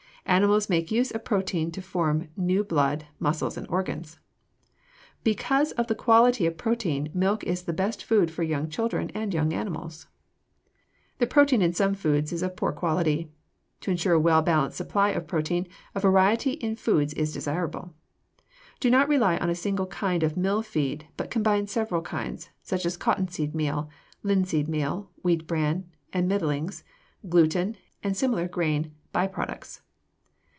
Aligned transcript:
Animals 0.23 0.69
make 0.69 0.91
use 0.91 1.11
of 1.11 1.25
protein 1.25 1.71
to 1.71 1.81
form 1.81 2.29
new 2.37 2.63
blood, 2.63 3.05
muscles, 3.19 3.57
and 3.57 3.67
organs. 3.67 4.17
Because 5.25 5.73
of 5.73 5.87
the 5.87 5.95
quality 5.95 6.45
of 6.45 6.55
protein, 6.55 7.09
milk 7.13 7.43
is 7.43 7.63
the 7.63 7.73
best 7.73 8.01
food 8.05 8.31
for 8.31 8.45
children 8.67 9.09
and 9.13 9.33
young 9.33 9.51
animals. 9.51 10.07
The 11.17 11.27
protein 11.27 11.61
in 11.61 11.73
some 11.73 11.95
foods 11.95 12.31
is 12.31 12.43
of 12.43 12.55
poor 12.55 12.71
quality. 12.71 13.29
To 13.81 13.91
insure 13.91 14.13
a 14.13 14.19
well 14.19 14.41
balanced 14.41 14.77
supply 14.77 15.09
of 15.09 15.27
protein 15.27 15.67
a 15.95 15.99
variety 15.99 16.51
in 16.51 16.75
foods 16.77 17.13
is 17.15 17.33
desirable. 17.33 17.93
Do 18.79 18.89
not 18.89 19.09
rely 19.09 19.35
on 19.37 19.49
a 19.49 19.55
single 19.55 19.87
kind 19.87 20.23
of 20.23 20.37
mill 20.37 20.61
feed, 20.61 21.07
but 21.17 21.31
combine 21.31 21.67
several 21.67 22.01
kinds, 22.03 22.51
such 22.61 22.85
as 22.85 22.95
cotton 22.95 23.27
seed 23.27 23.53
meal, 23.53 23.89
linseed 24.23 24.69
meal, 24.69 25.09
wheat 25.23 25.45
bran 25.45 25.89
and 26.13 26.29
middlings, 26.29 26.85
gluten, 27.27 27.75
and 28.01 28.15
similar 28.15 28.47
grain 28.47 28.93
by 29.11 29.27
products. 29.27 29.81